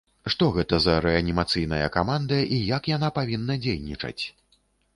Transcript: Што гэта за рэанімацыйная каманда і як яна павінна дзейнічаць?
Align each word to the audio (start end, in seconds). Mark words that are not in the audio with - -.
Што 0.33 0.45
гэта 0.53 0.77
за 0.85 0.95
рэанімацыйная 1.05 1.91
каманда 1.97 2.39
і 2.57 2.59
як 2.77 2.89
яна 2.95 3.13
павінна 3.19 3.61
дзейнічаць? 3.67 4.23